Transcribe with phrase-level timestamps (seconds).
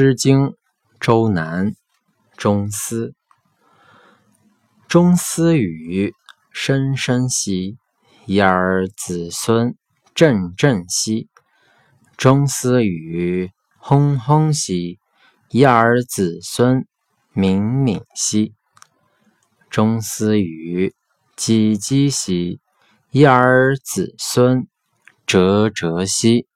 [0.00, 0.38] 诗经·
[1.00, 1.72] 周南·
[2.36, 3.16] 钟思。
[4.86, 6.14] 钟思与
[6.52, 7.78] 声声兮，
[8.24, 9.74] 一儿子孙
[10.14, 11.28] 振振兮。
[12.16, 15.00] 钟思与轰轰兮，
[15.50, 16.86] 一儿子孙
[17.32, 18.54] 敏敏兮。
[19.68, 20.94] 钟思与
[21.36, 22.60] 唧唧兮，
[23.10, 24.68] 一儿子孙
[25.26, 26.46] 哲哲兮。